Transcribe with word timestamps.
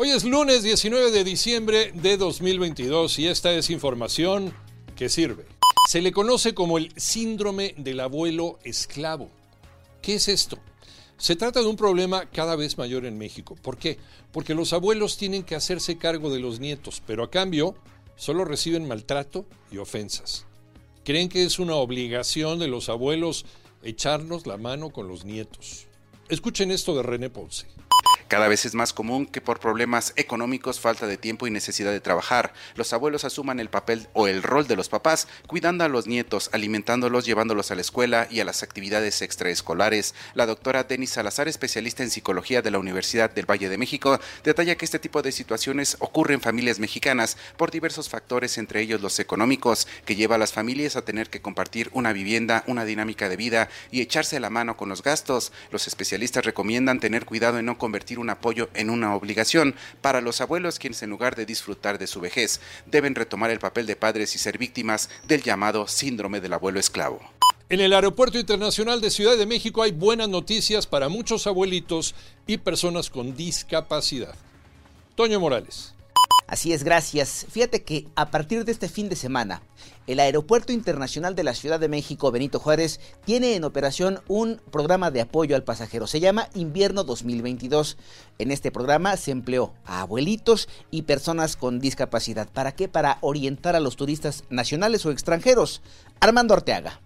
Hoy 0.00 0.10
es 0.10 0.22
lunes 0.22 0.62
19 0.62 1.10
de 1.10 1.24
diciembre 1.24 1.90
de 1.92 2.16
2022 2.16 3.18
y 3.18 3.26
esta 3.26 3.52
es 3.52 3.68
información 3.68 4.54
que 4.94 5.08
sirve. 5.08 5.44
Se 5.88 6.00
le 6.00 6.12
conoce 6.12 6.54
como 6.54 6.78
el 6.78 6.92
síndrome 6.94 7.74
del 7.76 7.98
abuelo 7.98 8.60
esclavo. 8.62 9.28
¿Qué 10.00 10.14
es 10.14 10.28
esto? 10.28 10.56
Se 11.16 11.34
trata 11.34 11.62
de 11.62 11.66
un 11.66 11.74
problema 11.74 12.26
cada 12.26 12.54
vez 12.54 12.78
mayor 12.78 13.06
en 13.06 13.18
México. 13.18 13.56
¿Por 13.56 13.76
qué? 13.76 13.98
Porque 14.30 14.54
los 14.54 14.72
abuelos 14.72 15.16
tienen 15.16 15.42
que 15.42 15.56
hacerse 15.56 15.98
cargo 15.98 16.30
de 16.30 16.38
los 16.38 16.60
nietos, 16.60 17.02
pero 17.04 17.24
a 17.24 17.30
cambio 17.32 17.74
solo 18.14 18.44
reciben 18.44 18.86
maltrato 18.86 19.46
y 19.72 19.78
ofensas. 19.78 20.46
Creen 21.04 21.28
que 21.28 21.42
es 21.42 21.58
una 21.58 21.74
obligación 21.74 22.60
de 22.60 22.68
los 22.68 22.88
abuelos 22.88 23.46
echarnos 23.82 24.46
la 24.46 24.58
mano 24.58 24.90
con 24.90 25.08
los 25.08 25.24
nietos. 25.24 25.88
Escuchen 26.28 26.70
esto 26.70 26.94
de 26.94 27.02
René 27.02 27.30
Ponce. 27.30 27.66
Cada 28.28 28.48
vez 28.48 28.66
es 28.66 28.74
más 28.74 28.92
común 28.92 29.24
que 29.24 29.40
por 29.40 29.58
problemas 29.58 30.12
económicos, 30.16 30.80
falta 30.80 31.06
de 31.06 31.16
tiempo 31.16 31.46
y 31.46 31.50
necesidad 31.50 31.92
de 31.92 32.00
trabajar, 32.00 32.52
los 32.74 32.92
abuelos 32.92 33.24
asuman 33.24 33.58
el 33.58 33.70
papel 33.70 34.06
o 34.12 34.28
el 34.28 34.42
rol 34.42 34.66
de 34.66 34.76
los 34.76 34.90
papás, 34.90 35.28
cuidando 35.46 35.84
a 35.84 35.88
los 35.88 36.06
nietos, 36.06 36.50
alimentándolos, 36.52 37.24
llevándolos 37.24 37.70
a 37.70 37.74
la 37.74 37.80
escuela 37.80 38.28
y 38.30 38.40
a 38.40 38.44
las 38.44 38.62
actividades 38.62 39.22
extraescolares. 39.22 40.14
La 40.34 40.44
doctora 40.44 40.84
Denis 40.84 41.08
Salazar, 41.08 41.48
especialista 41.48 42.02
en 42.02 42.10
psicología 42.10 42.60
de 42.60 42.70
la 42.70 42.78
Universidad 42.78 43.30
del 43.30 43.50
Valle 43.50 43.70
de 43.70 43.78
México, 43.78 44.20
detalla 44.44 44.76
que 44.76 44.84
este 44.84 44.98
tipo 44.98 45.22
de 45.22 45.32
situaciones 45.32 45.96
ocurren 45.98 46.34
en 46.34 46.40
familias 46.42 46.80
mexicanas 46.80 47.38
por 47.56 47.70
diversos 47.70 48.10
factores, 48.10 48.58
entre 48.58 48.82
ellos 48.82 49.00
los 49.00 49.20
económicos, 49.20 49.88
que 50.04 50.16
lleva 50.16 50.34
a 50.34 50.38
las 50.38 50.52
familias 50.52 50.96
a 50.96 51.02
tener 51.02 51.30
que 51.30 51.40
compartir 51.40 51.88
una 51.94 52.12
vivienda, 52.12 52.62
una 52.66 52.84
dinámica 52.84 53.30
de 53.30 53.36
vida 53.36 53.70
y 53.90 54.02
echarse 54.02 54.38
la 54.38 54.50
mano 54.50 54.76
con 54.76 54.90
los 54.90 55.02
gastos. 55.02 55.50
Los 55.70 55.86
especialistas 55.86 56.44
recomiendan 56.44 57.00
tener 57.00 57.24
cuidado 57.24 57.58
en 57.58 57.64
no 57.64 57.78
convertir 57.78 58.17
un 58.18 58.30
apoyo 58.30 58.68
en 58.74 58.90
una 58.90 59.14
obligación 59.14 59.74
para 60.00 60.20
los 60.20 60.40
abuelos 60.40 60.78
quienes 60.78 61.02
en 61.02 61.10
lugar 61.10 61.36
de 61.36 61.46
disfrutar 61.46 61.98
de 61.98 62.06
su 62.06 62.20
vejez 62.20 62.60
deben 62.86 63.14
retomar 63.14 63.50
el 63.50 63.58
papel 63.58 63.86
de 63.86 63.96
padres 63.96 64.34
y 64.34 64.38
ser 64.38 64.58
víctimas 64.58 65.10
del 65.26 65.42
llamado 65.42 65.86
síndrome 65.86 66.40
del 66.40 66.52
abuelo 66.52 66.80
esclavo. 66.80 67.20
En 67.70 67.80
el 67.80 67.92
Aeropuerto 67.92 68.38
Internacional 68.38 69.00
de 69.00 69.10
Ciudad 69.10 69.36
de 69.36 69.44
México 69.44 69.82
hay 69.82 69.92
buenas 69.92 70.28
noticias 70.28 70.86
para 70.86 71.10
muchos 71.10 71.46
abuelitos 71.46 72.14
y 72.46 72.56
personas 72.56 73.10
con 73.10 73.36
discapacidad. 73.36 74.34
Toño 75.14 75.38
Morales. 75.38 75.92
Así 76.48 76.72
es, 76.72 76.82
gracias. 76.82 77.46
Fíjate 77.50 77.84
que 77.84 78.08
a 78.16 78.30
partir 78.30 78.64
de 78.64 78.72
este 78.72 78.88
fin 78.88 79.10
de 79.10 79.16
semana, 79.16 79.60
el 80.06 80.18
Aeropuerto 80.18 80.72
Internacional 80.72 81.34
de 81.34 81.44
la 81.44 81.52
Ciudad 81.52 81.78
de 81.78 81.90
México 81.90 82.30
Benito 82.30 82.58
Juárez 82.58 83.00
tiene 83.26 83.54
en 83.54 83.64
operación 83.64 84.20
un 84.28 84.58
programa 84.70 85.10
de 85.10 85.20
apoyo 85.20 85.56
al 85.56 85.62
pasajero. 85.62 86.06
Se 86.06 86.20
llama 86.20 86.48
Invierno 86.54 87.04
2022. 87.04 87.98
En 88.38 88.50
este 88.50 88.72
programa 88.72 89.18
se 89.18 89.30
empleó 89.30 89.74
a 89.84 90.00
abuelitos 90.00 90.70
y 90.90 91.02
personas 91.02 91.54
con 91.54 91.80
discapacidad. 91.80 92.48
¿Para 92.48 92.72
qué? 92.72 92.88
Para 92.88 93.18
orientar 93.20 93.76
a 93.76 93.80
los 93.80 93.96
turistas 93.96 94.44
nacionales 94.48 95.04
o 95.04 95.10
extranjeros. 95.10 95.82
Armando 96.18 96.54
Arteaga. 96.54 97.02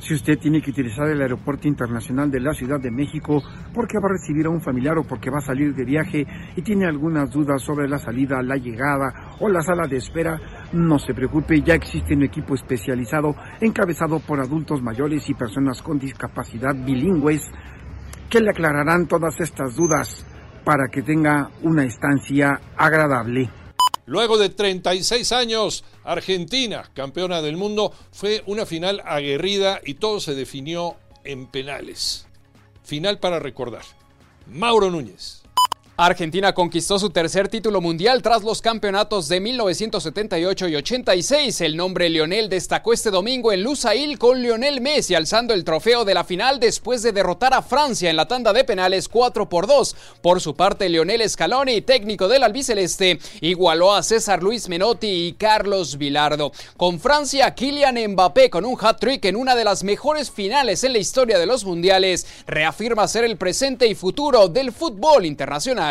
Si 0.00 0.14
usted 0.14 0.38
tiene 0.38 0.62
que 0.62 0.70
utilizar 0.70 1.08
el 1.08 1.20
Aeropuerto 1.20 1.68
Internacional 1.68 2.30
de 2.30 2.40
la 2.40 2.54
Ciudad 2.54 2.80
de 2.80 2.90
México 2.90 3.42
porque 3.74 3.98
va 3.98 4.08
a 4.08 4.12
recibir 4.12 4.46
a 4.46 4.50
un 4.50 4.62
familiar 4.62 4.96
o 4.96 5.04
porque 5.04 5.30
va 5.30 5.38
a 5.38 5.42
salir 5.42 5.74
de 5.74 5.84
viaje 5.84 6.26
y 6.56 6.62
tiene 6.62 6.86
algunas 6.86 7.30
dudas 7.30 7.62
sobre 7.62 7.86
la 7.86 7.98
salida, 7.98 8.42
la 8.42 8.56
llegada 8.56 9.36
o 9.40 9.48
la 9.50 9.60
sala 9.60 9.86
de 9.86 9.98
espera, 9.98 10.40
no 10.72 10.98
se 10.98 11.12
preocupe, 11.12 11.60
ya 11.60 11.74
existe 11.74 12.14
un 12.14 12.22
equipo 12.22 12.54
especializado 12.54 13.36
encabezado 13.60 14.20
por 14.20 14.40
adultos 14.40 14.82
mayores 14.82 15.28
y 15.28 15.34
personas 15.34 15.82
con 15.82 15.98
discapacidad 15.98 16.74
bilingües 16.74 17.42
que 18.30 18.40
le 18.40 18.50
aclararán 18.50 19.06
todas 19.06 19.38
estas 19.38 19.76
dudas 19.76 20.26
para 20.64 20.88
que 20.88 21.02
tenga 21.02 21.50
una 21.62 21.84
estancia 21.84 22.58
agradable. 22.74 23.59
Luego 24.10 24.38
de 24.38 24.48
36 24.48 25.30
años, 25.30 25.84
Argentina, 26.02 26.90
campeona 26.94 27.42
del 27.42 27.56
mundo, 27.56 27.92
fue 28.10 28.42
una 28.46 28.66
final 28.66 29.00
aguerrida 29.04 29.80
y 29.86 29.94
todo 29.94 30.18
se 30.18 30.34
definió 30.34 30.96
en 31.22 31.46
penales. 31.46 32.26
Final 32.82 33.20
para 33.20 33.38
recordar. 33.38 33.84
Mauro 34.48 34.90
Núñez. 34.90 35.39
Argentina 36.02 36.54
conquistó 36.54 36.98
su 36.98 37.10
tercer 37.10 37.48
título 37.48 37.82
mundial 37.82 38.22
tras 38.22 38.42
los 38.42 38.62
campeonatos 38.62 39.28
de 39.28 39.38
1978 39.38 40.68
y 40.68 40.76
86. 40.76 41.60
El 41.60 41.76
nombre 41.76 42.08
Lionel 42.08 42.48
destacó 42.48 42.94
este 42.94 43.10
domingo 43.10 43.52
en 43.52 43.62
Lusail 43.62 44.18
con 44.18 44.40
Lionel 44.40 44.80
Messi 44.80 45.14
alzando 45.14 45.52
el 45.52 45.62
trofeo 45.62 46.06
de 46.06 46.14
la 46.14 46.24
final 46.24 46.58
después 46.58 47.02
de 47.02 47.12
derrotar 47.12 47.52
a 47.52 47.60
Francia 47.60 48.08
en 48.08 48.16
la 48.16 48.26
tanda 48.26 48.54
de 48.54 48.64
penales 48.64 49.08
4 49.08 49.50
por 49.50 49.66
2. 49.66 49.94
Por 50.22 50.40
su 50.40 50.56
parte, 50.56 50.88
Lionel 50.88 51.28
Scaloni, 51.28 51.82
técnico 51.82 52.28
del 52.28 52.44
albiceleste, 52.44 53.18
igualó 53.42 53.92
a 53.92 54.02
César 54.02 54.42
Luis 54.42 54.70
Menotti 54.70 55.26
y 55.26 55.32
Carlos 55.34 55.98
Vilardo. 55.98 56.50
Con 56.78 56.98
Francia, 56.98 57.54
Kylian 57.54 57.98
Mbappé 58.12 58.48
con 58.48 58.64
un 58.64 58.78
hat-trick 58.80 59.26
en 59.26 59.36
una 59.36 59.54
de 59.54 59.64
las 59.64 59.84
mejores 59.84 60.30
finales 60.30 60.82
en 60.82 60.94
la 60.94 60.98
historia 60.98 61.38
de 61.38 61.44
los 61.44 61.66
mundiales, 61.66 62.26
reafirma 62.46 63.06
ser 63.06 63.24
el 63.24 63.36
presente 63.36 63.86
y 63.86 63.94
futuro 63.94 64.48
del 64.48 64.72
fútbol 64.72 65.26
internacional. 65.26 65.89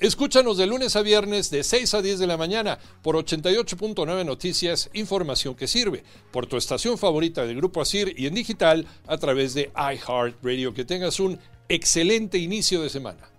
Escúchanos 0.00 0.56
de 0.56 0.66
lunes 0.66 0.96
a 0.96 1.02
viernes 1.02 1.48
de 1.50 1.62
6 1.62 1.94
a 1.94 2.02
10 2.02 2.18
de 2.18 2.26
la 2.26 2.36
mañana 2.36 2.80
por 3.02 3.14
88.9 3.14 4.24
Noticias, 4.24 4.90
información 4.94 5.54
que 5.54 5.68
sirve, 5.68 6.02
por 6.32 6.46
tu 6.46 6.56
estación 6.56 6.98
favorita 6.98 7.46
del 7.46 7.56
Grupo 7.56 7.80
Asir 7.80 8.12
y 8.18 8.26
en 8.26 8.34
digital 8.34 8.84
a 9.06 9.16
través 9.18 9.54
de 9.54 9.70
iHeartRadio. 9.76 10.74
Que 10.74 10.84
tengas 10.84 11.20
un 11.20 11.38
excelente 11.68 12.38
inicio 12.38 12.82
de 12.82 12.90
semana. 12.90 13.31